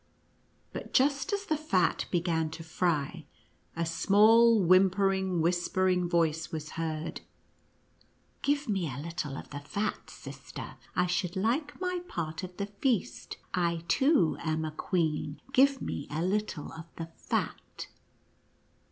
But 0.73 0.95
just 0.95 1.31
as 1.31 1.45
the 1.45 1.55
fat 1.55 2.05
began 2.09 2.49
to 2.57 2.63
fry, 2.63 3.27
a 3.75 3.85
small 3.85 4.59
wimpering, 4.59 5.41
whispering 5.41 6.09
voice 6.09 6.51
was 6.51 6.71
heard," 6.71 7.21
Give 8.41 8.67
me 8.67 8.91
a 8.91 8.97
little 8.97 9.37
of 9.37 9.51
the 9.51 9.59
fat, 9.59 10.09
sister— 10.09 10.73
I 10.95 11.05
should 11.05 11.35
like 11.35 11.79
my 11.79 11.99
part 12.07 12.41
of 12.41 12.57
the 12.57 12.65
feast— 12.65 13.37
I 13.69 13.83
too 13.87 14.37
am 14.39 14.65
a 14.65 14.71
queen— 14.71 15.39
give 15.53 15.83
me 15.83 16.07
a 16.09 16.23
little 16.23 16.71
of 16.73 16.85
the 16.95 17.11
fat." 17.15 17.85